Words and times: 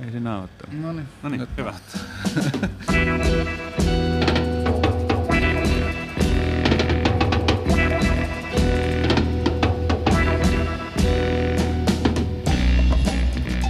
Ei 0.00 0.10
se 0.12 0.20
nauhoittanut. 0.20 0.80
No 0.80 0.92
niin. 0.92 1.08
No 1.22 1.28
niin, 1.28 1.48
hyvä. 1.56 1.74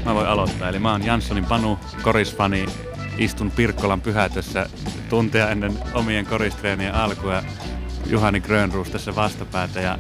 Mä 0.04 0.14
voin 0.14 0.27
aloittaa. 0.27 0.69
Eli 0.69 0.79
mä 0.79 0.93
oon 0.93 1.06
Janssonin 1.06 1.45
Panu, 1.45 1.79
korisfani. 2.03 2.67
Istun 3.19 3.51
Pirkkolan 3.51 4.01
pyhätössä 4.01 4.67
tuntia 5.11 5.51
ennen 5.51 5.79
omien 5.95 6.27
koristreenien 6.27 6.95
alkua. 6.95 7.43
Juhani 8.07 8.41
Grönruus 8.41 8.91
tässä 8.91 9.15
vastapäätä 9.15 9.81
ja 9.81 9.99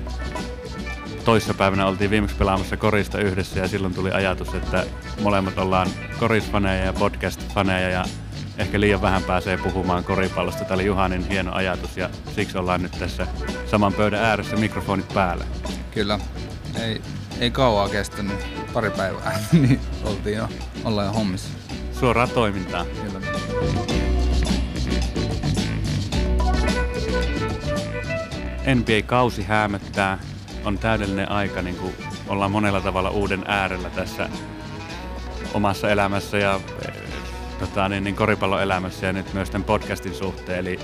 toissapäivänä 1.24 1.86
oltiin 1.86 2.10
viimeksi 2.10 2.36
pelaamassa 2.36 2.76
korista 2.76 3.18
yhdessä 3.18 3.60
ja 3.60 3.68
silloin 3.68 3.94
tuli 3.94 4.10
ajatus, 4.10 4.54
että 4.54 4.86
molemmat 5.20 5.58
ollaan 5.58 5.88
korisfaneja 6.18 6.84
ja 6.84 6.92
podcast-faneja 6.92 7.90
ja 7.90 8.04
ehkä 8.58 8.80
liian 8.80 9.02
vähän 9.02 9.22
pääsee 9.22 9.56
puhumaan 9.56 10.04
koripallosta. 10.04 10.64
Tämä 10.64 10.74
oli 10.74 10.86
Juhanin 10.86 11.28
hieno 11.28 11.54
ajatus 11.54 11.96
ja 11.96 12.10
siksi 12.34 12.58
ollaan 12.58 12.82
nyt 12.82 12.92
tässä 12.98 13.26
saman 13.70 13.92
pöydän 13.92 14.24
ääressä 14.24 14.56
mikrofonit 14.56 15.08
päällä. 15.14 15.44
Kyllä. 15.90 16.18
Ei, 16.80 17.02
ei 17.40 17.50
kauaa 17.50 17.88
kestänyt. 17.88 18.36
Pari 18.72 18.90
päivää. 18.90 19.38
niin 19.52 19.80
oltiin 20.04 20.36
jo, 20.36 20.48
ollaan 20.84 21.06
jo 21.06 21.12
hommissa. 21.12 21.48
Suoraa 22.00 22.26
toimintaa. 22.26 22.84
Kyllä. 22.84 23.20
NBA-kausi 28.74 29.42
häämöttää. 29.42 30.18
On 30.64 30.78
täydellinen 30.78 31.30
aika, 31.30 31.62
niin 31.62 31.76
kuin 31.76 31.94
ollaan 32.28 32.50
monella 32.50 32.80
tavalla 32.80 33.10
uuden 33.10 33.44
äärellä 33.46 33.90
tässä 33.90 34.28
omassa 35.54 35.90
elämässä 35.90 36.38
ja 36.38 36.60
eh, 36.88 36.94
tota, 37.60 37.88
niin, 37.88 38.04
niin 38.04 38.16
koripalloelämässä 38.16 39.06
ja 39.06 39.12
nyt 39.12 39.34
myös 39.34 39.50
tämän 39.50 39.64
podcastin 39.64 40.14
suhteen. 40.14 40.58
Eli 40.58 40.78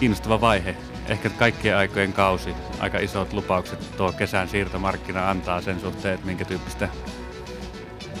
kiinnostava 0.00 0.40
vaihe. 0.40 0.76
Ehkä 1.08 1.30
kaikkien 1.30 1.76
aikojen 1.76 2.12
kausi. 2.12 2.54
Aika 2.80 2.98
isot 2.98 3.32
lupaukset 3.32 3.96
tuo 3.96 4.12
kesän 4.12 4.48
siirtomarkkina 4.48 5.30
antaa 5.30 5.60
sen 5.60 5.80
suhteen, 5.80 6.14
että 6.14 6.26
minkä 6.26 6.44
tyyppistä 6.44 6.88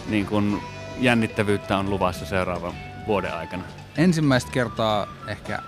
niin 0.08 0.26
kuin 0.26 0.62
jännittävyyttä 0.98 1.78
on 1.78 1.90
luvassa 1.90 2.26
seuraavan 2.26 2.74
vuoden 3.06 3.34
aikana. 3.34 3.62
Ensimmäistä 3.96 4.50
kertaa 4.52 5.06
ehkä 5.26 5.62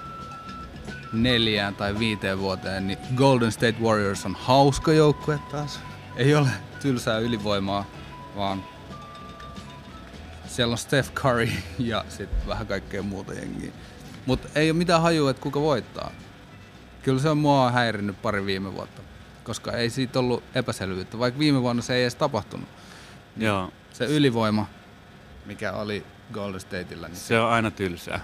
neljään 1.12 1.74
tai 1.74 1.98
viiteen 1.98 2.38
vuoteen, 2.38 2.86
niin 2.86 2.98
Golden 3.16 3.52
State 3.52 3.76
Warriors 3.82 4.26
on 4.26 4.36
hauska 4.40 4.92
joukkue 4.92 5.38
taas. 5.50 5.80
Ei 6.16 6.34
ole 6.34 6.48
tylsää 6.80 7.18
ylivoimaa, 7.18 7.84
vaan 8.36 8.64
siellä 10.46 10.72
on 10.72 10.78
Steph 10.78 11.12
Curry 11.14 11.48
ja 11.78 12.04
sitten 12.08 12.46
vähän 12.46 12.66
kaikkea 12.66 13.02
muuta 13.02 13.34
jengiä. 13.34 13.72
Mutta 14.26 14.48
ei 14.54 14.70
ole 14.70 14.78
mitään 14.78 15.02
hajua, 15.02 15.30
että 15.30 15.42
kuka 15.42 15.60
voittaa. 15.60 16.10
Kyllä 17.02 17.20
se 17.20 17.28
on 17.28 17.38
mua 17.38 17.70
häirinnyt 17.70 18.22
pari 18.22 18.46
viime 18.46 18.74
vuotta, 18.74 19.02
koska 19.44 19.72
ei 19.72 19.90
siitä 19.90 20.18
ollut 20.18 20.42
epäselvyyttä, 20.54 21.18
vaikka 21.18 21.38
viime 21.38 21.62
vuonna 21.62 21.82
se 21.82 21.94
ei 21.94 22.02
edes 22.02 22.14
tapahtunut. 22.14 22.68
Joo, 23.36 23.72
Se 23.92 24.04
ylivoima, 24.04 24.66
mikä 25.46 25.72
oli 25.72 26.06
Golden 26.32 26.60
Stateillä, 26.60 27.08
niin 27.08 27.16
Se 27.16 27.40
on 27.40 27.50
aina 27.50 27.70
tylsää. 27.70 28.20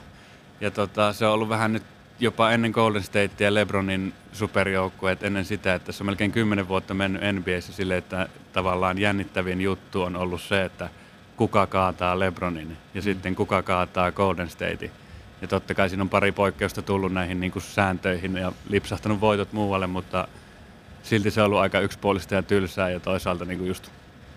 Ja 0.60 0.70
tota, 0.70 1.12
se 1.12 1.26
on 1.26 1.32
ollut 1.32 1.48
vähän 1.48 1.72
nyt 1.72 1.82
jopa 2.20 2.50
ennen 2.50 2.70
Golden 2.70 3.02
State 3.02 3.44
ja 3.44 3.54
LeBronin 3.54 4.14
superjoukkueet 4.32 5.22
ennen 5.22 5.44
sitä, 5.44 5.74
että 5.74 5.92
se 5.92 6.02
on 6.02 6.06
melkein 6.06 6.32
kymmenen 6.32 6.68
vuotta 6.68 6.94
mennyt 6.94 7.22
NBAssä 7.32 7.72
sille, 7.72 7.96
että 7.96 8.28
tavallaan 8.52 8.98
jännittävin 8.98 9.60
juttu 9.60 10.02
on 10.02 10.16
ollut 10.16 10.42
se, 10.42 10.64
että 10.64 10.88
kuka 11.36 11.66
kaataa 11.66 12.18
LeBronin 12.18 12.76
ja 12.94 13.02
sitten 13.02 13.34
kuka 13.34 13.62
kaataa 13.62 14.12
Golden 14.12 14.50
State. 14.50 14.90
Ja 15.42 15.48
totta 15.48 15.74
kai 15.74 15.88
siinä 15.88 16.02
on 16.02 16.08
pari 16.08 16.32
poikkeusta 16.32 16.82
tullut 16.82 17.12
näihin 17.12 17.40
niin 17.40 17.52
kuin 17.52 17.62
sääntöihin 17.62 18.36
ja 18.36 18.52
lipsahtanut 18.68 19.20
voitot 19.20 19.52
muualle, 19.52 19.86
mutta 19.86 20.28
silti 21.02 21.30
se 21.30 21.40
on 21.40 21.46
ollut 21.46 21.58
aika 21.60 21.80
yksipuolista 21.80 22.34
ja 22.34 22.42
tylsää 22.42 22.90
ja 22.90 23.00
toisaalta 23.00 23.44
niin 23.44 23.58
kuin 23.58 23.68
just 23.68 23.90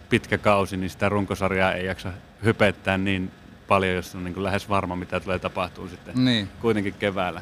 pitkä 0.09 0.38
kausi, 0.38 0.78
niin 0.78 0.89
sitä 0.89 1.09
runkosarjaa 1.09 1.73
ei 1.73 1.85
jaksa 1.85 2.11
hypettää 2.44 2.97
niin 2.97 3.31
paljon, 3.67 3.95
jos 3.95 4.16
on 4.16 4.23
niin 4.23 4.34
kuin 4.34 4.44
lähes 4.44 4.69
varma, 4.69 4.95
mitä 4.95 5.19
tulee 5.19 5.39
tapahtuu 5.39 5.88
sitten 5.88 6.25
Niin. 6.25 6.50
kuitenkin 6.61 6.94
keväällä. 6.94 7.41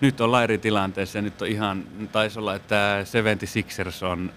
Nyt 0.00 0.20
ollaan 0.20 0.44
eri 0.44 0.58
tilanteessa 0.58 1.18
ja 1.18 1.22
nyt 1.22 1.42
on 1.42 1.48
ihan, 1.48 1.84
taisi 2.12 2.38
olla, 2.38 2.54
että 2.54 3.04
76ers 3.04 4.04
on 4.06 4.32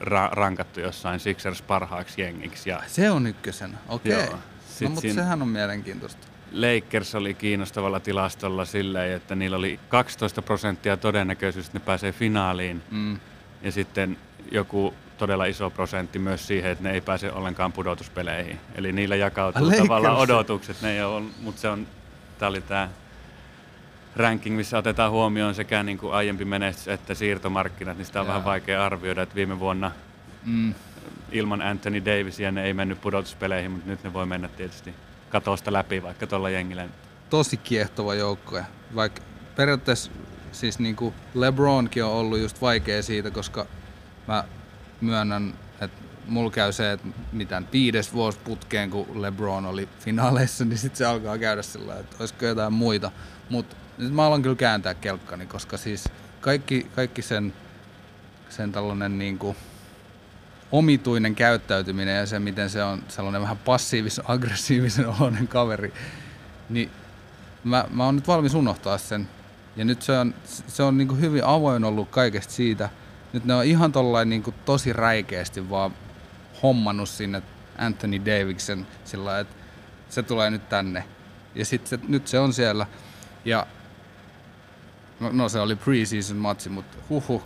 ra- 0.00 0.32
rankattu 0.32 0.80
jossain 0.80 1.20
Sixers 1.20 1.62
parhaaksi 1.62 2.20
jengiksi 2.22 2.70
ja 2.70 2.82
Se 2.86 3.10
on 3.10 3.26
ykkösen, 3.26 3.78
okei. 3.88 4.12
Joo. 4.12 4.22
Okay. 4.22 4.38
No, 4.80 4.88
mutta 4.88 5.00
siinä- 5.00 5.22
sehän 5.22 5.42
on 5.42 5.48
mielenkiintoista. 5.48 6.26
Lakers 6.52 7.14
oli 7.14 7.34
kiinnostavalla 7.34 8.00
tilastolla 8.00 8.64
silleen, 8.64 9.12
että 9.16 9.34
niillä 9.34 9.56
oli 9.56 9.80
12 9.88 10.42
prosenttia 10.42 10.96
todennäköisyys, 10.96 11.66
että 11.66 11.78
ne 11.78 11.84
pääsee 11.84 12.12
finaaliin 12.12 12.82
Mm. 12.90 13.18
ja 13.62 13.72
sitten 13.72 14.18
joku 14.52 14.94
todella 15.18 15.44
iso 15.44 15.70
prosentti 15.70 16.18
myös 16.18 16.46
siihen, 16.46 16.70
että 16.70 16.84
ne 16.84 16.90
ei 16.92 17.00
pääse 17.00 17.32
ollenkaan 17.32 17.72
pudotuspeleihin. 17.72 18.60
Eli 18.74 18.92
niillä 18.92 19.16
jakautuu 19.16 19.64
Lakers. 19.64 19.82
tavallaan 19.82 20.16
odotukset, 20.16 20.82
ne 20.82 20.92
ei 20.92 21.02
ole, 21.02 21.22
mutta 21.40 21.60
se 21.60 21.68
on, 21.68 21.86
tämä 22.38 22.48
oli 22.48 22.60
tämä 22.60 22.88
ranking, 24.18 24.56
missä 24.56 24.78
otetaan 24.78 25.10
huomioon 25.12 25.54
sekä 25.54 25.82
niin 25.82 25.98
kuin 25.98 26.12
aiempi 26.14 26.44
menestys 26.44 26.88
että 26.88 27.14
siirtomarkkinat, 27.14 27.96
niin 27.96 28.06
sitä 28.06 28.20
on 28.20 28.26
Jaa. 28.26 28.34
vähän 28.34 28.44
vaikea 28.44 28.84
arvioida, 28.84 29.22
että 29.22 29.34
viime 29.34 29.58
vuonna 29.60 29.90
Mm. 30.44 30.74
ilman 31.32 31.62
Anthony 31.62 32.04
Davisia 32.04 32.52
ne 32.52 32.64
ei 32.64 32.74
mennyt 32.74 33.00
pudotuspeleihin, 33.00 33.70
mutta 33.70 33.86
nyt 33.90 34.04
ne 34.04 34.12
voi 34.12 34.26
mennä 34.26 34.48
tietysti 34.48 34.94
katosta 35.30 35.72
läpi 35.72 36.02
vaikka 36.02 36.26
tuolla 36.26 36.50
jengillä. 36.50 36.88
Tosi 37.30 37.56
kiehtova 37.56 38.14
joukkue. 38.14 38.64
Vaikka 38.94 39.22
periaatteessa 39.56 40.10
siis 40.52 40.78
niinku 40.78 41.14
LeBronkin 41.34 42.04
on 42.04 42.10
ollut 42.12 42.38
just 42.38 42.60
vaikea 42.60 43.02
siitä, 43.02 43.30
koska 43.30 43.66
mä 44.28 44.44
myönnän, 45.00 45.54
että 45.80 46.02
mulla 46.28 46.50
käy 46.50 46.72
se, 46.72 46.92
että 46.92 47.08
mitään 47.32 47.68
viides 47.72 48.12
vuosi 48.12 48.38
putkeen, 48.44 48.90
kun 48.90 49.22
LeBron 49.22 49.66
oli 49.66 49.88
finaaleissa, 50.00 50.64
niin 50.64 50.78
sitten 50.78 50.98
se 50.98 51.04
alkaa 51.04 51.38
käydä 51.38 51.62
sillä 51.62 51.98
että 51.98 52.16
olisiko 52.20 52.46
jotain 52.46 52.72
muita. 52.72 53.10
Mutta 53.50 53.76
nyt 53.98 54.12
mä 54.12 54.26
alan 54.26 54.42
kyllä 54.42 54.56
kääntää 54.56 54.94
kelkkani, 54.94 55.46
koska 55.46 55.76
siis 55.76 56.08
kaikki, 56.40 56.86
kaikki 56.96 57.22
sen, 57.22 57.52
sen 58.48 58.72
tällainen 58.72 59.18
niinku 59.18 59.56
omituinen 60.72 61.34
käyttäytyminen 61.34 62.16
ja 62.16 62.26
se, 62.26 62.38
miten 62.38 62.70
se 62.70 62.82
on 62.82 63.02
sellainen 63.08 63.42
vähän 63.42 63.58
passiivis-aggressiivisen 63.58 65.06
oloinen 65.18 65.48
kaveri, 65.48 65.92
niin 66.68 66.90
mä, 67.64 67.84
mä 67.90 68.04
oon 68.04 68.16
nyt 68.16 68.28
valmis 68.28 68.54
unohtaa 68.54 68.98
sen. 68.98 69.28
Ja 69.76 69.84
nyt 69.84 70.02
se 70.02 70.18
on, 70.18 70.34
se 70.66 70.82
on 70.82 70.98
niin 70.98 71.20
hyvin 71.20 71.44
avoin 71.44 71.84
ollut 71.84 72.08
kaikesta 72.10 72.52
siitä. 72.52 72.88
Nyt 73.32 73.44
ne 73.44 73.54
on 73.54 73.64
ihan 73.64 73.92
tollain 73.92 74.28
niin 74.28 74.54
tosi 74.64 74.92
räikeästi 74.92 75.70
vaan 75.70 75.92
hommannut 76.62 77.08
sinne 77.08 77.42
Anthony 77.78 78.20
Davidson 78.24 78.86
sillä 79.04 79.40
että 79.40 79.54
se 80.08 80.22
tulee 80.22 80.50
nyt 80.50 80.68
tänne. 80.68 81.04
Ja 81.54 81.64
sitten 81.64 81.88
se, 81.88 81.98
nyt 82.08 82.28
se 82.28 82.38
on 82.38 82.52
siellä. 82.52 82.86
Ja 83.44 83.66
no, 85.20 85.30
no 85.32 85.48
se 85.48 85.60
oli 85.60 85.76
preseason 85.76 86.36
matsi, 86.36 86.68
mutta 86.68 86.98
huhu, 87.08 87.42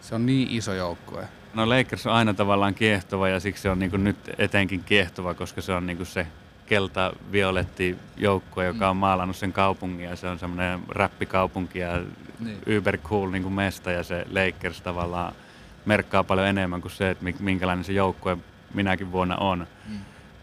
se 0.00 0.14
on 0.14 0.26
niin 0.26 0.48
iso 0.50 0.74
joukkue. 0.74 1.28
No 1.54 1.68
Lakers 1.68 2.06
on 2.06 2.12
aina 2.12 2.34
tavallaan 2.34 2.74
kiehtova 2.74 3.28
ja 3.28 3.40
siksi 3.40 3.62
se 3.62 3.70
on 3.70 3.78
niin 3.78 4.04
nyt 4.04 4.16
etenkin 4.38 4.84
kiehtova, 4.84 5.34
koska 5.34 5.60
se 5.60 5.72
on 5.72 5.86
niin 5.86 6.06
se 6.06 6.26
kelta-violetti 6.66 7.96
joukkue, 8.16 8.64
joka 8.66 8.90
on 8.90 8.96
maalannut 8.96 9.36
sen 9.36 9.52
kaupungin 9.52 10.08
ja 10.08 10.16
se 10.16 10.28
on 10.28 10.38
semmoinen 10.38 10.80
räppikaupunki 10.88 11.78
ja 11.78 12.02
Niin. 12.40 12.78
uber 12.78 12.98
cool 12.98 13.30
niin 13.30 13.52
mesta 13.52 13.90
ja 13.90 14.02
se 14.02 14.26
Lakers 14.30 14.80
tavallaan 14.80 15.34
merkkaa 15.84 16.24
paljon 16.24 16.46
enemmän 16.46 16.80
kuin 16.80 16.92
se, 16.92 17.10
että 17.10 17.24
mi- 17.24 17.36
minkälainen 17.40 17.84
se 17.84 17.92
joukkue 17.92 18.38
minäkin 18.74 19.12
vuonna 19.12 19.36
on. 19.36 19.66
Mm. 19.88 19.98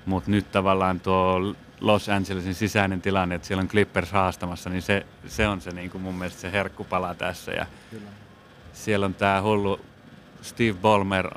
Mutta 0.05 0.31
nyt 0.31 0.51
tavallaan 0.51 1.00
tuo 1.00 1.55
Los 1.81 2.09
Angelesin 2.09 2.56
sisäinen 2.56 3.01
tilanne, 3.01 3.36
että 3.36 3.47
siellä 3.47 3.62
on 3.62 3.68
Clippers 3.68 4.12
haastamassa, 4.12 4.69
niin 4.69 4.81
se, 4.81 5.06
se 5.27 5.47
on 5.47 5.62
se 5.62 5.71
niin 5.71 5.89
kuin 5.89 6.01
mun 6.01 6.15
mielestä 6.15 6.41
se 6.41 6.51
herkkupala 6.51 7.15
tässä. 7.15 7.51
Ja 7.51 7.65
Kyllä. 7.91 8.09
siellä 8.74 9.06
on 9.06 9.13
tämä 9.13 9.41
hullu 9.41 9.80
Steve 10.41 10.74
Ballmer, 10.74 11.27
äh, 11.27 11.31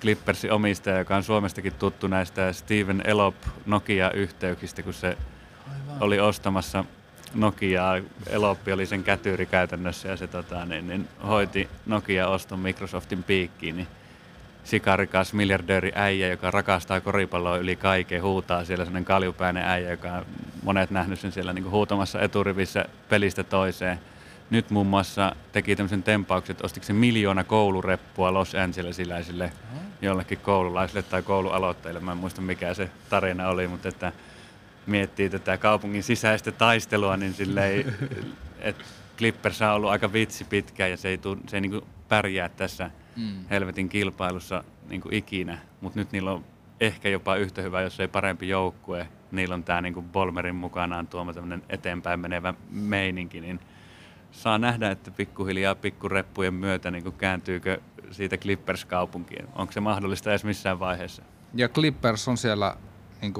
Clippersin 0.00 0.52
omistaja, 0.52 0.98
joka 0.98 1.16
on 1.16 1.22
Suomestakin 1.22 1.72
tuttu 1.72 2.06
näistä 2.06 2.52
Steven 2.52 3.02
Elop 3.04 3.34
Nokia-yhteyksistä, 3.66 4.82
kun 4.82 4.94
se 4.94 5.18
Aivan. 5.68 5.96
oli 6.02 6.20
ostamassa 6.20 6.84
Nokiaa. 7.34 7.98
Eloppi 8.26 8.72
oli 8.72 8.86
sen 8.86 9.04
kätyri 9.04 9.46
käytännössä 9.46 10.08
ja 10.08 10.16
se 10.16 10.26
tota, 10.26 10.64
niin, 10.66 10.88
niin, 10.88 11.08
hoiti 11.26 11.68
Nokia-oston 11.86 12.58
Microsoftin 12.58 13.22
piikkiin. 13.22 13.76
Niin 13.76 13.88
sikarikas 14.64 15.32
miljardööri 15.32 15.92
äijä, 15.94 16.28
joka 16.28 16.50
rakastaa 16.50 17.00
koripalloa 17.00 17.56
yli 17.56 17.76
kaiken, 17.76 18.22
huutaa 18.22 18.64
siellä 18.64 18.84
sellainen 18.84 19.04
kaljupäinen 19.04 19.64
äijä, 19.64 19.90
joka 19.90 20.12
on 20.12 20.24
monet 20.62 20.90
nähnyt 20.90 21.20
sen 21.20 21.32
siellä 21.32 21.52
niin 21.52 21.70
huutamassa 21.70 22.20
eturivissä 22.20 22.84
pelistä 23.08 23.42
toiseen. 23.44 24.00
Nyt 24.50 24.70
muun 24.70 24.86
muassa 24.86 25.36
teki 25.52 25.76
tämmöisen 25.76 26.02
tempauksen, 26.02 26.54
että 26.54 26.64
ostiko 26.64 26.86
se 26.86 26.92
miljoona 26.92 27.44
koulureppua 27.44 28.34
Los 28.34 28.54
Angelesiläisille 28.54 29.52
jollekin 30.02 30.38
koululaisille 30.38 31.02
tai 31.02 31.22
koulualoittajille. 31.22 32.00
Mä 32.00 32.12
en 32.12 32.18
muista 32.18 32.40
mikä 32.40 32.74
se 32.74 32.90
tarina 33.10 33.48
oli, 33.48 33.68
mutta 33.68 33.88
että 33.88 34.12
miettii 34.86 35.30
tätä 35.30 35.56
kaupungin 35.56 36.02
sisäistä 36.02 36.52
taistelua, 36.52 37.16
niin 37.16 37.34
silleen, 37.34 37.94
että 38.58 38.84
Clippers 39.18 39.62
on 39.62 39.70
ollut 39.70 39.90
aika 39.90 40.12
vitsi 40.12 40.44
pitkään 40.44 40.90
ja 40.90 40.96
se 40.96 41.08
ei, 41.08 41.18
tuu, 41.18 41.36
se 41.46 41.56
ei 41.56 41.60
niin 41.60 41.82
pärjää 42.08 42.48
tässä 42.48 42.90
mm. 43.16 43.44
helvetin 43.50 43.88
kilpailussa 43.88 44.64
niin 44.88 45.02
ikinä, 45.10 45.58
mutta 45.80 45.98
nyt 45.98 46.12
niillä 46.12 46.32
on 46.32 46.44
ehkä 46.80 47.08
jopa 47.08 47.36
yhtä 47.36 47.62
hyvä, 47.62 47.82
jos 47.82 48.00
ei 48.00 48.08
parempi 48.08 48.48
joukkue. 48.48 49.08
Niillä 49.32 49.54
on 49.54 49.64
tämä 49.64 49.80
niin 49.80 50.02
Bolmerin 50.02 50.54
mukanaan 50.54 51.06
tuoma 51.06 51.32
eteenpäin 51.68 52.20
menevä 52.20 52.54
meininki, 52.70 53.40
niin 53.40 53.60
saa 54.32 54.58
nähdä, 54.58 54.90
että 54.90 55.10
pikkuhiljaa 55.10 55.74
pikkureppujen 55.74 56.54
myötä 56.54 56.90
niin 56.90 57.12
kääntyykö 57.12 57.80
siitä 58.10 58.36
Clippers-kaupunkiin. 58.36 59.46
Onko 59.54 59.72
se 59.72 59.80
mahdollista 59.80 60.30
edes 60.30 60.44
missään 60.44 60.80
vaiheessa? 60.80 61.22
Ja 61.54 61.68
Clippers 61.68 62.28
on 62.28 62.36
siellä 62.36 62.76
niin 63.22 63.32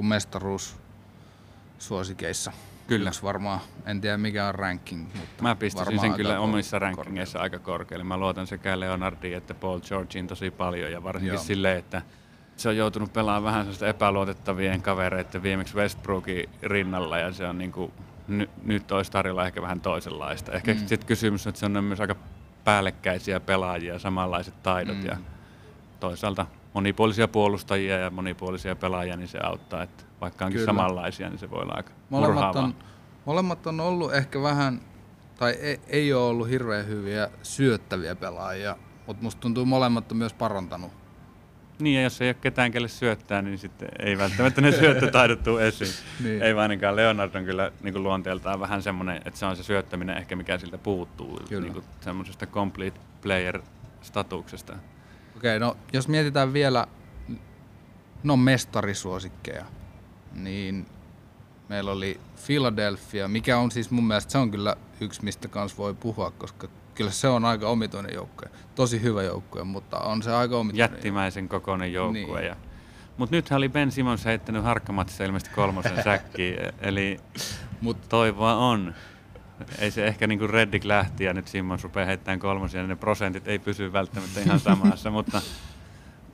mestaruussuosikeissa. 1.83 2.53
Kyllä. 2.87 3.11
Yksi 3.11 3.23
varmaan, 3.23 3.61
en 3.87 4.01
tiedä 4.01 4.17
mikä 4.17 4.49
on 4.49 4.55
ranking, 4.55 5.03
mutta 5.03 5.43
Mä 5.43 5.57
pistäisin 5.57 6.01
sen 6.01 6.15
kyllä 6.15 6.41
omissa 6.41 6.79
rankingeissa 6.79 7.39
aika 7.41 7.59
korkealle. 7.59 8.05
Mä 8.05 8.17
luotan 8.17 8.47
sekä 8.47 8.81
Leonardiin 8.81 9.37
että 9.37 9.55
Paul 9.55 9.81
Georgiin 9.81 10.27
tosi 10.27 10.51
paljon 10.51 10.93
ja 10.93 11.03
varsinkin 11.03 11.35
Joo. 11.35 11.43
silleen, 11.43 11.79
että 11.79 12.03
se 12.57 12.69
on 12.69 12.77
joutunut 12.77 13.13
pelaamaan 13.13 13.45
vähän 13.45 13.63
sellaista 13.65 13.89
epäluotettavien 13.89 14.83
kavereiden 14.83 15.43
viimeksi 15.43 15.75
Westbrookin 15.75 16.49
rinnalla 16.63 17.19
ja 17.19 17.33
se 17.33 17.47
on 17.47 17.59
niin 17.59 17.73
kuin, 17.73 17.93
n- 18.29 18.49
nyt 18.65 18.93
olisi 18.93 19.13
tarjolla 19.13 19.47
ehkä 19.47 19.63
vähän 19.63 19.81
toisenlaista. 19.81 20.53
Ehkä 20.53 20.75
mm. 20.75 20.87
sitten 20.87 21.07
kysymys 21.07 21.47
on, 21.47 21.51
että 21.51 21.61
se 21.61 21.67
on 21.67 21.85
myös 21.85 22.01
aika 22.01 22.17
päällekkäisiä 22.65 23.41
pelaajia, 23.41 23.99
samanlaiset 23.99 24.63
taidot 24.63 24.97
mm. 24.97 25.07
ja 25.07 25.17
toisaalta 26.01 26.47
monipuolisia 26.75 27.29
puolustajia 27.29 27.99
ja 27.99 28.11
monipuolisia 28.11 28.77
pelaajia, 28.77 29.17
niin 29.17 29.29
se 29.29 29.39
auttaa. 29.43 29.83
Että 29.83 30.05
vaikka 30.21 30.45
onkin 30.45 30.59
Kyllä. 30.59 30.67
samanlaisia, 30.67 31.29
niin 31.29 31.39
se 31.39 31.51
voi 31.51 31.63
olla 31.63 31.75
aika 31.77 31.91
molemmat 32.11 32.57
on, 32.57 32.75
molemmat 33.25 33.67
on 33.67 33.81
ollut 33.81 34.15
ehkä 34.15 34.43
vähän, 34.43 34.81
tai 35.39 35.51
ei, 35.51 35.81
ei 35.89 36.13
ole 36.13 36.31
ollut 36.31 36.49
hirveän 36.49 36.87
hyviä 36.87 37.29
syöttäviä 37.43 38.15
pelaajia, 38.15 38.77
mutta 39.07 39.23
musta 39.23 39.41
tuntuu 39.41 39.65
molemmat 39.65 40.13
on 40.13 40.19
myös 40.19 40.33
parantanut. 40.33 40.93
Niin, 41.79 41.97
ja 41.97 42.03
jos 42.03 42.21
ei 42.21 42.29
ole 42.29 42.35
ketään, 42.35 42.73
kelle 42.73 42.89
syöttää, 42.89 43.43
niin 43.43 43.59
sitten 43.59 43.89
ei 43.99 44.19
välttämättä 44.19 44.61
ne 44.61 44.73
syöttötaidot 44.73 45.43
tule 45.43 45.69
esiin. 45.69 45.91
niin. 46.25 46.43
Ei 46.43 46.53
ainakaan 46.53 46.97
Leonard 46.97 47.35
on 47.35 47.45
kyllä 47.45 47.73
niin 47.83 47.95
kuin 47.95 48.03
luonteeltaan 48.03 48.61
vähän 48.61 48.83
semmoinen, 48.83 49.17
että 49.17 49.39
se 49.39 49.47
on 49.47 49.57
se 49.57 49.63
syöttäminen 49.63 50.17
ehkä 50.17 50.37
mikä 50.37 50.59
siltä 50.59 50.79
puuttuu, 50.79 51.41
niin 51.51 51.73
kuin 51.73 51.85
semmoisesta 52.01 52.47
complete 52.47 53.01
player-statuksesta. 53.23 54.77
Okei, 55.43 55.59
no 55.59 55.77
jos 55.93 56.09
mietitään 56.09 56.53
vielä 56.53 56.87
no 58.23 58.37
mestarisuosikkeja, 58.37 59.65
niin 60.33 60.87
meillä 61.69 61.91
oli 61.91 62.21
Philadelphia, 62.47 63.29
mikä 63.29 63.59
on 63.59 63.71
siis 63.71 63.91
mun 63.91 64.07
mielestä 64.07 64.33
se 64.33 64.39
on 64.39 64.51
kyllä 64.51 64.77
yksi, 65.01 65.25
mistä 65.25 65.49
kanssa 65.49 65.79
voi 65.79 65.95
puhua, 65.95 66.31
koska 66.31 66.69
kyllä 66.95 67.11
se 67.11 67.29
on 67.29 67.45
aika 67.45 67.69
omituinen 67.69 68.15
joukkue. 68.15 68.51
Tosi 68.75 69.03
hyvä 69.03 69.23
joukkue, 69.23 69.65
mutta 69.65 69.99
on 69.99 70.23
se 70.23 70.33
aika 70.33 70.59
omituinen. 70.59 70.93
Jättimäisen 70.93 71.49
kokoinen 71.49 71.93
joukkue. 71.93 72.41
Niin. 72.41 72.49
Ja, 72.49 72.57
mutta 73.17 73.37
nythän 73.37 73.59
oli 73.59 73.69
Ben 73.69 73.93
Simmons 73.93 74.25
heittänyt 74.25 74.65
harkkamatissa 74.65 75.25
ilmeisesti 75.25 75.55
kolmosen 75.55 76.05
säkkiin, 76.05 76.59
eli 76.81 77.21
Mut, 77.81 78.09
toivoa 78.09 78.55
on. 78.55 78.95
Ei 79.79 79.91
se 79.91 80.07
ehkä 80.07 80.27
niin 80.27 80.39
kuin 80.39 80.51
Reddick 80.51 80.85
lähti 80.85 81.25
ja 81.25 81.35
nyt 81.35 81.49
Simmons 81.49 81.83
rupeaa 81.83 82.07
heittämään 82.07 82.39
kolmosia, 82.39 82.81
niin 82.81 82.89
ne 82.89 82.97
prosentit 82.97 83.49
ei 83.49 83.59
pysy 83.59 83.93
välttämättä 83.93 84.41
ihan 84.41 84.61
samassa, 84.61 85.11
mutta, 85.21 85.43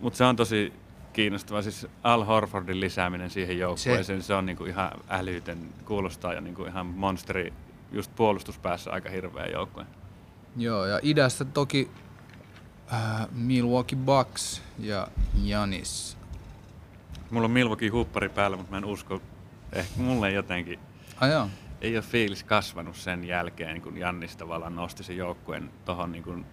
mutta 0.01 0.17
se 0.17 0.25
on 0.25 0.37
tosi 0.37 0.73
kiinnostava. 1.13 1.63
Siis 1.63 1.87
Al 2.03 2.25
Horfordin 2.25 2.81
lisääminen 2.81 3.31
siihen 3.31 3.59
joukkueeseen, 3.59 4.23
se, 4.23 4.27
se 4.27 4.35
on 4.35 4.47
niinku 4.47 4.65
ihan 4.65 4.91
älytön. 5.09 5.59
Kuulostaa 5.85 6.35
jo 6.35 6.41
niinku 6.41 6.65
ihan 6.65 6.87
monsteri, 6.87 7.53
just 7.93 8.11
puolustuspäässä 8.17 8.91
aika 8.91 9.11
hirveä 9.11 9.47
joukkue. 9.47 9.87
Joo, 10.57 10.87
ja 10.87 11.01
idässä 11.03 11.45
toki 11.45 11.91
äh, 12.93 13.29
Milwaukee 13.33 13.99
Bucks 13.99 14.63
ja 14.79 15.09
Janis. 15.43 16.17
Mulla 17.31 17.45
on 17.45 17.51
Milwaukee 17.51 17.89
huppari 17.89 18.29
päällä, 18.29 18.57
mutta 18.57 18.71
mä 18.71 18.79
en 18.79 18.85
usko. 18.85 19.23
Ehkä 19.73 20.01
mulle 20.01 20.33
jotenkin... 20.33 20.79
Ah, 21.21 21.31
joo. 21.31 21.49
Ei 21.81 21.97
ole 21.97 22.03
fiilis 22.03 22.45
kasvanut 22.45 22.97
sen 22.97 23.25
jälkeen, 23.25 23.83
kun 23.83 23.99
Jannis 23.99 24.37
tavallaan 24.37 24.77
nosti 24.77 25.05
sen 25.05 25.17
joukkueen 25.17 25.71
tohon 25.85 26.13
niin 26.13 26.47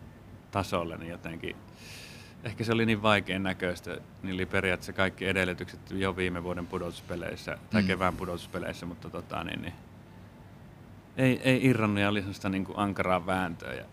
tasolle, 0.51 0.97
niin 0.97 1.11
jotenkin 1.11 1.55
ehkä 2.43 2.63
se 2.63 2.73
oli 2.73 2.85
niin 2.85 3.01
vaikean 3.01 3.43
näköistä, 3.43 3.97
niin 4.23 4.33
oli 4.33 4.45
periaatteessa 4.45 4.93
kaikki 4.93 5.25
edellytykset 5.25 5.91
jo 5.91 6.15
viime 6.15 6.43
vuoden 6.43 6.67
pudotuspeleissä 6.67 7.57
tai 7.69 7.81
mm. 7.81 7.87
kevään 7.87 8.15
pudotuspeleissä, 8.15 8.85
mutta 8.85 9.09
tota, 9.09 9.43
niin, 9.43 9.61
niin, 9.61 9.73
ei, 11.17 11.41
ei 11.43 11.65
irronnut 11.65 11.99
ja 11.99 12.09
oli 12.09 12.19
sellaista 12.19 12.49
niin 12.49 12.65
kuin 12.65 12.79
ankaraa 12.79 13.25
vääntöä. 13.25 13.73
Ja 13.73 13.85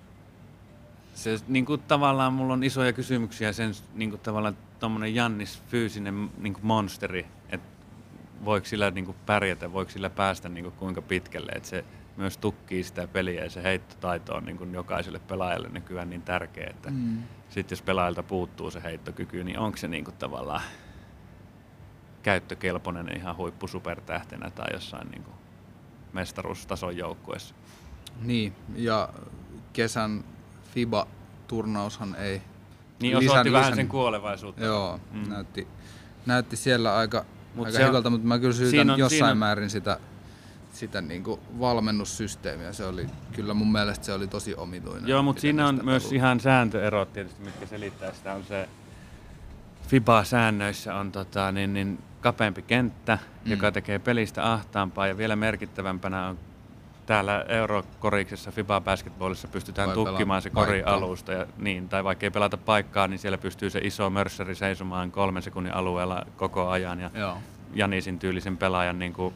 se, 1.15 1.39
niin 1.49 1.65
kuin, 1.65 1.81
tavallaan 1.81 2.33
mulla 2.33 2.53
on 2.53 2.65
isoja 2.65 2.93
kysymyksiä 2.93 3.53
sen 3.53 3.73
niin 3.95 4.11
kuin, 4.11 4.21
tavallaan 4.21 4.57
tuommoinen 4.81 5.15
Jannis 5.15 5.63
fyysinen 5.69 6.31
niin 6.39 6.53
kuin 6.53 6.67
monsteri, 6.67 7.27
voiko 8.45 8.67
sillä 8.67 8.91
niin 8.91 9.05
kuin, 9.05 9.17
pärjätä, 9.27 9.73
voiko 9.73 9.91
sillä 9.91 10.11
päästä 10.11 10.49
niin 10.49 10.65
kuin, 10.65 10.75
kuinka 10.75 11.03
pitkälle, 11.03 11.53
että 11.53 11.69
se 11.69 11.85
myös 12.17 12.39
tukkii 12.39 12.85
sitä 12.85 13.09
peliä 13.09 13.45
ja 13.45 13.51
se 13.51 13.63
heittotaito 13.63 14.35
on 14.35 14.45
niin 14.45 14.59
kuin, 14.59 14.75
jokaiselle 14.75 15.19
pelaajalle 15.19 15.69
nykyään 15.69 16.11
niin 16.11 16.23
tärkeä, 16.23 16.67
että 16.71 16.91
mm 16.91 17.23
sitten 17.53 17.77
jos 17.77 17.83
pelaajilta 17.83 18.23
puuttuu 18.23 18.71
se 18.71 18.83
heittokyky, 18.83 19.45
niin 19.45 19.59
onko 19.59 19.77
se 19.77 19.89
niinku 19.89 20.13
tavallaan 20.13 20.63
käyttökelpoinen 22.23 23.17
ihan 23.17 23.37
huippusupertähtenä 23.37 24.51
tai 24.51 24.67
jossain 24.73 25.11
niinku 25.11 25.31
mestaruustason 26.13 26.97
joukkueessa? 26.97 27.55
Niin, 28.23 28.53
ja 28.75 29.09
kesän 29.73 30.25
FIBA-turnaushan 30.75 32.15
ei 32.15 32.43
niin 33.01 33.17
osoitti 33.17 33.49
lisän, 33.49 33.53
vähän 33.53 33.77
sen 33.77 33.89
kuolevaisuutta. 33.89 34.65
Joo, 34.65 35.01
mm. 35.11 35.29
näytti, 35.29 35.69
näytti 36.27 36.57
siellä 36.57 36.97
aika, 36.97 37.25
Mut 37.55 37.67
aika 37.67 37.87
hyvältä, 37.87 38.11
mutta 38.11 38.29
mä 38.29 38.39
kyllä 38.39 38.55
syytän 38.55 38.91
on, 38.91 38.99
jossain 38.99 39.19
siinä... 39.19 39.35
määrin 39.35 39.71
sitä 39.71 39.99
sitä 40.73 41.01
niin 41.01 41.25
kuin 41.25 41.41
valmennussysteemiä. 41.61 42.73
Se 42.73 42.85
oli, 42.85 43.07
kyllä 43.33 43.55
mun 43.55 43.73
mielestä 43.73 44.07
se 44.07 44.13
oli 44.13 44.27
tosi 44.27 44.55
omituinen. 44.55 45.09
Joo, 45.09 45.23
mutta 45.23 45.41
siinä 45.41 45.69
on 45.69 45.81
myös 45.85 46.03
ollut. 46.03 46.17
ihan 46.17 46.41
sääntöerot 46.41 47.13
tietysti, 47.13 47.43
mitkä 47.43 47.67
selittää 47.67 48.13
sitä. 48.13 48.35
On 48.35 48.45
se 48.45 48.69
FIBA-säännöissä 49.89 50.95
on 50.95 51.13
tota, 51.13 51.53
niin, 51.53 51.75
niin 51.75 51.99
kapeampi 52.21 52.63
kenttä, 52.63 53.19
mm. 53.45 53.51
joka 53.51 53.73
tekee 53.73 53.99
pelistä 53.99 54.53
ahtaampaa 54.53 55.07
ja 55.07 55.17
vielä 55.17 55.37
merkittävämpänä 55.37 56.29
on 56.29 56.39
täällä 57.07 57.45
Eurokoriksessa 57.49 58.51
FIBA 58.51 58.81
Basketballissa 58.81 59.49
pystytään 59.49 59.89
Vai 59.89 59.95
tukkimaan 59.95 60.43
se 60.43 60.51
kori 60.51 60.83
alusta. 60.83 61.33
Ja, 61.33 61.47
niin, 61.59 61.89
tai 61.89 62.05
vaikka 62.05 62.27
ei 62.27 62.31
pelata 62.31 62.57
paikkaa, 62.57 63.09
niin 63.09 63.19
siellä 63.19 63.39
pystyy 63.39 63.71
se 63.71 63.81
iso 63.83 64.11
mörsseri 64.11 64.55
seisomaan 64.55 65.11
kolmen 65.11 65.43
sekunnin 65.43 65.75
alueella 65.75 66.27
koko 66.37 66.69
ajan. 66.69 67.01
Ja 67.01 67.11
Joo. 67.15 67.37
Janisin 67.75 68.19
tyylisen 68.19 68.57
pelaajan 68.57 68.99
niin 68.99 69.13
kuin 69.13 69.35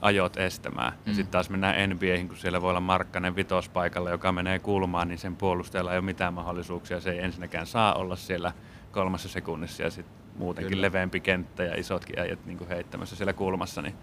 ajot 0.00 0.36
estämään. 0.36 0.92
Mm. 0.92 0.98
Ja 1.06 1.14
sitten 1.14 1.32
taas 1.32 1.50
mennään 1.50 1.90
NBAihin, 1.90 2.28
kun 2.28 2.36
siellä 2.36 2.62
voi 2.62 2.70
olla 2.70 2.80
Markkanen 2.80 3.36
vitospaikalla, 3.36 4.10
joka 4.10 4.32
menee 4.32 4.58
kulmaan, 4.58 5.08
niin 5.08 5.18
sen 5.18 5.36
puolustajalla 5.36 5.92
ei 5.92 5.98
ole 5.98 6.04
mitään 6.04 6.34
mahdollisuuksia. 6.34 7.00
Se 7.00 7.10
ei 7.10 7.24
ensinnäkään 7.24 7.66
saa 7.66 7.94
olla 7.94 8.16
siellä 8.16 8.52
kolmassa 8.92 9.28
sekunnissa 9.28 9.82
ja 9.82 9.90
sitten 9.90 10.14
muutenkin 10.38 10.70
Kyllä. 10.70 10.82
leveämpi 10.82 11.20
kenttä 11.20 11.64
ja 11.64 11.74
isotkin 11.74 12.18
äijät 12.18 12.46
niin 12.46 12.68
heittämässä 12.68 13.16
siellä 13.16 13.32
kulmassa. 13.32 13.82
Niin 13.82 13.94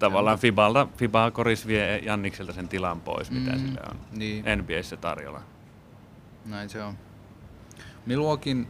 tavallaan 0.00 0.38
Fibalta, 0.38 0.86
Fibaa 0.96 1.30
koris 1.30 1.66
vie 1.66 1.98
Jannikselta 1.98 2.52
sen 2.52 2.68
tilan 2.68 3.00
pois, 3.00 3.30
mitä 3.30 3.52
mm, 3.52 3.58
sille 3.58 3.80
on 3.90 3.96
niin. 4.12 4.44
NBAissä 4.56 4.96
tarjolla. 4.96 5.42
Näin 6.44 6.70
se 6.70 6.82
on. 6.82 6.94
Milwaukeein 8.06 8.68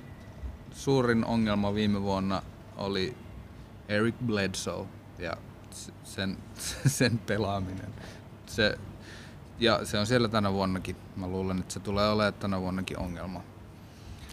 suurin 0.73 1.25
ongelma 1.25 1.75
viime 1.75 2.03
vuonna 2.03 2.43
oli 2.77 3.17
Eric 3.89 4.15
Bledsoe 4.27 4.87
ja 5.19 5.33
sen, 6.05 6.37
sen 6.99 7.19
pelaaminen. 7.19 7.95
Se, 8.47 8.79
ja 9.61 9.85
se 9.85 9.99
on 9.99 10.07
siellä 10.07 10.29
tänä 10.29 10.53
vuonnakin. 10.53 10.97
Mä 11.17 11.27
luulen, 11.27 11.59
että 11.59 11.75
se 11.75 11.81
tulee 11.81 12.11
olemaan 12.11 12.35
tänä 12.35 12.61
vuonnakin 12.61 12.99
ongelma. 12.99 13.43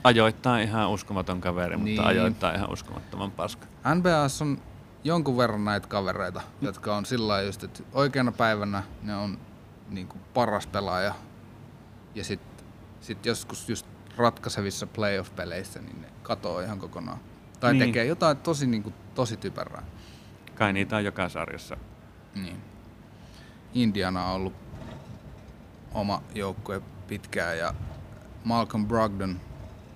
Ajoittaa 0.03 0.59
ihan 0.59 0.89
uskomaton 0.89 1.41
kaveri, 1.41 1.77
niin. 1.77 1.95
mutta 1.95 2.07
ajoittaa 2.07 2.53
ihan 2.53 2.71
uskomattoman 2.71 3.31
paska. 3.31 3.67
NBAs 3.95 4.41
on 4.41 4.57
jonkun 5.07 5.37
verran 5.37 5.65
näitä 5.65 5.87
kavereita, 5.87 6.41
jotka 6.61 6.95
on 6.95 7.05
sillä 7.05 7.41
just, 7.41 7.63
että 7.63 7.83
oikeana 7.93 8.31
päivänä 8.31 8.83
ne 9.03 9.15
on 9.15 9.37
niin 9.89 10.07
kuin 10.07 10.21
paras 10.33 10.67
pelaaja. 10.67 11.13
Ja 12.15 12.23
sitten 12.23 12.65
sit 13.01 13.25
joskus 13.25 13.69
just 13.69 13.85
ratkaisevissa 14.17 14.87
playoff-peleissä, 14.87 15.81
niin 15.81 16.01
ne 16.01 16.07
katoo 16.23 16.59
ihan 16.59 16.79
kokonaan. 16.79 17.19
Tai 17.59 17.73
niin. 17.73 17.85
tekee 17.85 18.05
jotain 18.05 18.37
tosi, 18.37 18.67
niin 18.67 18.83
kuin, 18.83 18.95
tosi 19.15 19.37
typerää. 19.37 19.83
Kai 20.55 20.73
niitä 20.73 20.95
on 20.95 21.05
joka 21.05 21.29
sarjassa. 21.29 21.77
Niin. 22.35 22.61
Indiana 23.73 24.25
on 24.25 24.35
ollut 24.35 24.53
oma 25.93 26.23
joukkue 26.35 26.81
pitkään 27.07 27.57
ja 27.57 27.73
Malcolm 28.43 28.87
Brogdon 28.87 29.39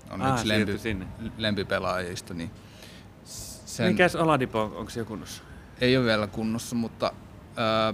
on 0.09 0.21
Aa, 0.21 0.33
yksi 0.33 0.47
lempi, 0.47 0.77
sinne. 0.77 1.07
lempipelaajista, 1.37 2.33
niin 2.33 2.51
sen 3.71 3.87
Mikäs 3.87 4.15
Oladipo, 4.15 4.61
onko 4.61 4.89
se 4.89 4.99
jo 4.99 5.05
kunnossa? 5.05 5.43
ei 5.81 5.97
ole 5.97 6.05
vielä 6.05 6.27
kunnossa, 6.27 6.75
mutta 6.75 7.13
ää, 7.55 7.93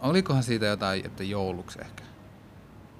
olikohan 0.00 0.42
siitä 0.42 0.66
jotain, 0.66 1.06
että 1.06 1.24
jouluksi 1.24 1.78
ehkä. 1.80 2.04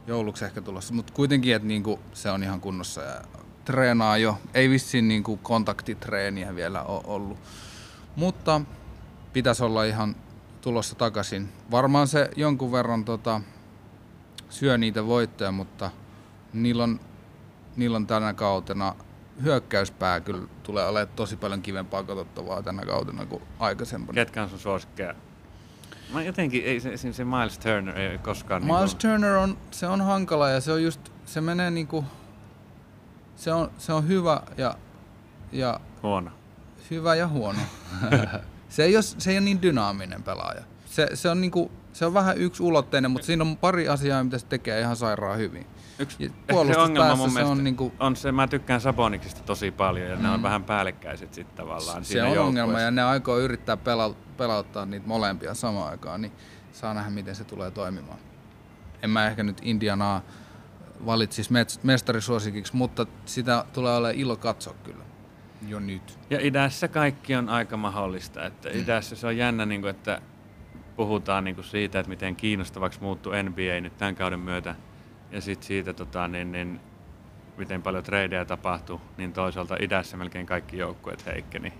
Jouluksi 0.06 0.44
ehkä 0.44 0.60
tulossa, 0.60 0.94
mutta 0.94 1.12
kuitenkin, 1.12 1.56
että 1.56 1.68
niinku 1.68 2.00
se 2.12 2.30
on 2.30 2.42
ihan 2.42 2.60
kunnossa 2.60 3.02
ja 3.02 3.20
treenaa 3.64 4.18
jo. 4.18 4.38
Ei 4.54 4.70
vissiin 4.70 5.08
niinku 5.08 5.36
kontaktitreeniä 5.36 6.54
vielä 6.56 6.82
ole 6.82 7.02
ollut, 7.04 7.38
mutta 8.16 8.60
pitäisi 9.32 9.64
olla 9.64 9.84
ihan 9.84 10.16
tulossa 10.60 10.94
takaisin. 10.94 11.48
Varmaan 11.70 12.08
se 12.08 12.30
jonkun 12.36 12.72
verran 12.72 13.04
tota, 13.04 13.40
syö 14.50 14.78
niitä 14.78 15.06
voittoja, 15.06 15.52
mutta 15.52 15.90
niillä 16.52 16.82
on, 16.82 17.00
niillä 17.76 17.96
on 17.96 18.06
tänä 18.06 18.34
kautena 18.34 18.94
hyökkäyspää 19.42 20.20
kyllä 20.20 20.42
tulee 20.62 20.86
olemaan 20.86 21.16
tosi 21.16 21.36
paljon 21.36 21.62
kivempaa 21.62 22.02
katsottavaa 22.02 22.62
tänä 22.62 22.82
kautena 22.82 23.26
kuin 23.26 23.42
aikaisempana. 23.58 24.14
Ketkä 24.14 24.42
on 24.42 24.48
sun 24.48 24.58
suosikkeja? 24.58 25.14
Mä 26.12 26.22
jotenkin, 26.22 26.64
ei 26.64 26.80
se, 26.80 26.96
se, 26.96 27.24
Miles 27.24 27.58
Turner 27.58 27.98
ei 27.98 28.18
koskaan... 28.18 28.64
Miles 28.64 28.78
niinku, 28.78 28.98
Turner 28.98 29.32
on, 29.32 29.58
se 29.70 29.86
on 29.86 30.00
hankala 30.00 30.50
ja 30.50 30.60
se 30.60 30.72
on 30.72 30.82
just, 30.82 31.00
se 31.24 31.40
menee 31.40 31.70
niinku, 31.70 32.04
se 33.36 33.52
on, 33.52 33.70
se 33.78 33.92
on 33.92 34.08
hyvä 34.08 34.40
ja, 34.56 34.74
ja 35.52 35.80
huono. 36.02 36.30
hyvä 36.90 37.14
ja 37.14 37.28
huono. 37.28 37.58
se, 38.68 38.84
ei 38.84 38.96
ole, 38.96 39.02
se 39.02 39.30
ei 39.30 39.36
ole 39.36 39.44
niin 39.44 39.62
dynaaminen 39.62 40.22
pelaaja. 40.22 40.62
Se, 40.86 41.08
se, 41.14 41.30
on 41.30 41.40
niinku, 41.40 41.70
se 41.92 42.06
on 42.06 42.14
vähän 42.14 42.38
yksi 42.38 42.62
ulotteinen, 42.62 43.10
mutta 43.10 43.26
siinä 43.26 43.44
on 43.44 43.56
pari 43.56 43.88
asiaa, 43.88 44.24
mitä 44.24 44.38
se 44.38 44.46
tekee 44.46 44.80
ihan 44.80 44.96
sairaan 44.96 45.38
hyvin. 45.38 45.66
Yksi 45.98 46.32
se 46.48 46.78
ongelma 46.78 47.16
mun 47.16 47.28
se 47.30 47.34
mielestä 47.34 47.52
on 47.52 47.64
niinku- 47.64 47.92
on 48.00 48.16
se, 48.16 48.32
mä 48.32 48.46
tykkään 48.48 48.80
Saboniksista 48.80 49.40
tosi 49.42 49.70
paljon 49.70 50.10
ja 50.10 50.16
ne 50.16 50.30
on 50.30 50.40
Mm. 50.40 50.42
vähän 50.42 50.64
päällekkäiset 50.64 51.34
sitten 51.34 51.56
tavallaan 51.56 52.04
Se 52.04 52.08
siinä 52.08 52.26
on 52.28 52.38
ongelma 52.38 52.80
ja 52.80 52.90
ne 52.90 53.02
aikoo 53.02 53.38
yrittää 53.38 53.76
pela, 53.76 54.14
pelauttaa 54.36 54.86
niitä 54.86 55.06
molempia 55.08 55.54
samaan 55.54 55.90
aikaan, 55.90 56.22
niin 56.22 56.32
saa 56.72 56.94
nähdä 56.94 57.10
miten 57.10 57.34
se 57.34 57.44
tulee 57.44 57.70
toimimaan. 57.70 58.18
En 59.02 59.10
mä 59.10 59.26
ehkä 59.26 59.42
nyt 59.42 59.58
Indianaa 59.62 60.22
valitsisi 61.06 61.50
mets- 61.50 61.80
mestarisuosikiksi, 61.82 62.76
mutta 62.76 63.06
sitä 63.24 63.64
tulee 63.72 63.96
olemaan 63.96 64.14
ilo 64.20 64.36
katsoa 64.36 64.74
kyllä 64.84 65.04
jo 65.68 65.80
nyt. 65.80 66.18
Ja 66.30 66.38
idässä 66.42 66.88
kaikki 66.88 67.34
on 67.36 67.48
aika 67.48 67.76
mahdollista. 67.76 68.44
Että 68.44 68.68
Mm. 68.68 68.80
idässä 68.82 69.16
se 69.16 69.26
on 69.26 69.36
jännä, 69.36 69.66
niin 69.66 69.80
kuin, 69.80 69.90
että 69.90 70.22
puhutaan 70.96 71.44
niin 71.44 71.54
kuin 71.54 71.64
siitä, 71.64 71.98
että 72.00 72.10
miten 72.10 72.36
kiinnostavaksi 72.36 73.00
muuttuu 73.02 73.32
NBA 73.42 73.80
nyt 73.80 73.98
tämän 73.98 74.16
kauden 74.16 74.40
myötä. 74.40 74.74
Ja 75.30 75.40
sitten 75.40 75.66
siitä, 75.66 75.92
tota, 75.92 76.28
niin, 76.28 76.52
niin, 76.52 76.80
miten 77.56 77.82
paljon 77.82 78.04
tradeja 78.04 78.44
tapahtui, 78.44 79.00
niin 79.16 79.32
toisaalta 79.32 79.76
idässä 79.80 80.16
melkein 80.16 80.46
kaikki 80.46 80.78
joukkueet 80.78 81.26
heikkeni. 81.26 81.72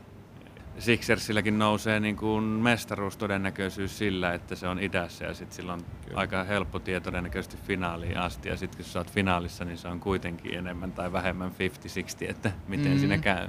Sixersilläkin 0.79 1.59
nousee 1.59 2.01
niin 2.01 2.17
kuin 2.17 2.45
mestaruus 2.45 3.17
todennäköisyys 3.17 3.99
sillä, 3.99 4.35
että 4.35 4.55
se 4.55 4.69
on 4.69 4.79
idässä 4.79 5.25
ja 5.25 5.35
sitten 5.35 5.57
sillä 5.57 5.73
on 5.73 5.81
Kyllä. 6.05 6.21
aika 6.21 6.45
helppo 6.45 6.79
tie 6.79 7.01
todennäköisesti 7.01 7.57
finaaliin 7.67 8.19
asti. 8.19 8.49
Ja 8.49 8.57
sitten 8.57 8.77
kun 8.77 8.85
sä 8.93 8.99
oot 8.99 9.11
finaalissa, 9.11 9.65
niin 9.65 9.79
se 9.79 9.89
on 9.89 10.01
kuitenkin 10.01 10.55
enemmän 10.59 10.93
tai 10.93 11.13
vähemmän 11.13 11.51
50-60, 11.51 12.31
että 12.31 12.53
miten 12.69 12.93
Mm. 12.93 12.99
siinä 12.99 13.19
käy. 13.19 13.49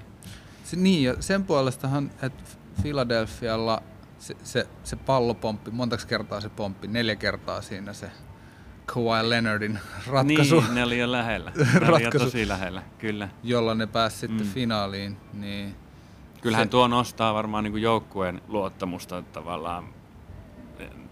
Se, 0.63 0.75
niin, 0.75 1.04
ja 1.04 1.16
sen 1.20 1.44
puolestahan, 1.44 2.12
että 2.22 2.44
Philadelphialla 2.82 3.82
se, 4.20 4.36
se, 4.44 4.68
se 4.84 4.96
pallopomppi, 4.96 5.72
montaks 5.72 6.06
kertaa 6.06 6.42
se 6.42 6.50
pomppi, 6.50 6.88
neljä 6.88 7.16
kertaa 7.16 7.62
siinä 7.62 7.94
se 7.94 8.12
Kawhi 8.94 9.29
Leonardin 9.29 9.79
ratkaisu, 10.08 10.60
Niin, 10.62 10.75
ne 10.75 10.84
oli 10.84 11.00
jo 11.00 11.12
lähellä. 11.12 11.51
Ne 11.56 11.63
oli 11.74 11.82
jo 11.82 11.88
Ratkaisu. 11.91 12.25
tosi 12.25 12.48
lähellä, 12.48 12.82
kyllä. 13.00 13.29
jolla 13.44 13.75
ne 13.75 13.88
pääsi 13.88 14.17
sitten 14.17 14.48
Mm. 14.48 14.51
finaaliin. 14.53 15.17
Niin 15.34 15.75
Kyllähän 16.41 16.67
Se- 16.67 16.72
tuo 16.72 16.88
nostaa 16.88 17.34
varmaan 17.34 17.63
niin 17.63 17.82
joukkueen 17.82 18.41
luottamusta 18.48 19.22
tavallaan 19.22 19.84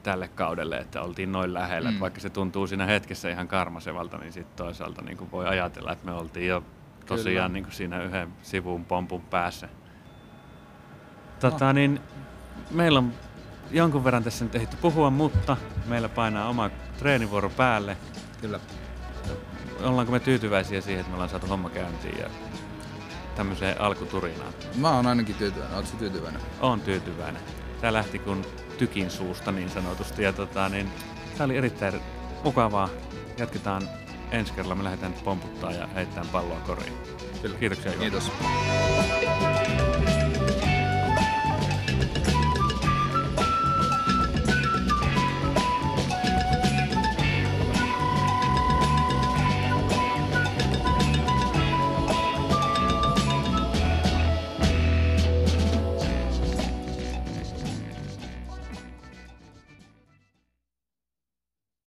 tälle 0.04 0.28
kaudelle, 0.28 0.78
että 0.78 1.02
oltiin 1.02 1.32
noin 1.32 1.54
lähellä. 1.54 1.92
Mm. 1.92 2.00
Vaikka 2.00 2.20
se 2.20 2.30
tuntuu 2.30 2.68
siinä 2.68 2.86
hetkessä 2.86 3.30
ihan 3.30 3.48
karmasevalta, 3.48 4.18
niin 4.18 4.34
sitten 4.34 4.56
toisaalta 4.66 5.02
niin 5.02 5.18
kuin 5.18 5.32
voi 5.32 5.48
ajatella, 5.48 5.92
että 5.92 6.06
me 6.06 6.12
oltiin 6.14 6.48
jo 6.48 6.64
tosiaan 7.06 7.54
niin 7.54 7.64
kuin 7.64 7.74
siinä 7.74 8.04
yhden 8.04 8.30
sivun 8.42 8.86
pompun 8.86 9.22
päässä. 9.22 9.70
Tota, 11.40 11.74
niin, 11.74 12.00
meillä 12.72 13.00
on 13.00 13.14
jonkun 13.72 14.04
verran 14.04 14.24
tässä 14.24 14.46
nyt 14.46 14.56
ehditty 14.56 14.78
puhua, 14.82 15.10
mutta 15.10 15.58
meillä 15.86 16.10
painaa 16.10 16.50
oma 16.50 16.70
treenivuoro 17.00 17.50
päälle. 17.50 17.98
kyllä. 18.42 18.60
Ollaanko 19.84 20.12
me 20.12 20.20
tyytyväisiä 20.20 20.82
siihen, 20.82 21.00
että 21.00 21.10
me 21.10 21.14
ollaan 21.14 21.30
saatu 21.30 21.48
homma 21.48 21.70
käyntiin 21.70 22.18
ja 22.18 22.30
tämmöiseen 23.36 23.82
alkuturinaan? 23.82 24.54
Mä 24.76 24.92
oon 24.96 25.08
ainakin 25.08 25.36
tyytyväinen. 25.36 25.76
Ootko 25.78 25.98
tyytyväinen? 25.98 26.42
Oon 26.62 26.82
tyytyväinen. 26.82 27.42
Tää 27.82 27.94
lähti 27.94 28.20
kun 28.20 28.46
tykin 28.78 29.12
suusta 29.12 29.52
niin 29.52 29.70
sanotusti. 29.70 30.24
Ja 30.24 30.34
tota, 30.34 30.70
niin, 30.70 30.92
tää 31.38 31.46
oli 31.46 31.58
erittäin 31.58 32.02
mukavaa. 32.44 32.90
Jatketaan 33.38 33.90
ensi 34.32 34.54
kerralla. 34.54 34.76
Me 34.76 34.84
lähdetään 34.84 35.14
pomputtaa 35.14 35.72
ja 35.72 35.88
heittämään 35.88 36.28
palloa 36.28 36.60
koriin. 36.60 36.94
Kyllä. 37.42 37.58
Kiitoksia 37.58 37.92
Juha. 37.92 38.02
Kiitos. 38.02 38.32